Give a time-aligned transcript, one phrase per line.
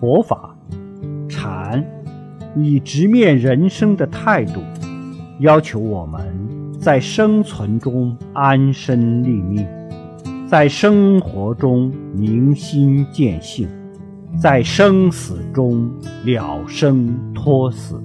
[0.00, 0.54] 佛法
[1.28, 1.84] 禅
[2.56, 4.62] 以直面人生的态度
[5.40, 6.20] 要求我们
[6.80, 9.66] 在生存中安身立命
[10.46, 13.68] 在生活中明心见性
[14.40, 15.90] 在生死中
[16.24, 18.00] 了生脱死。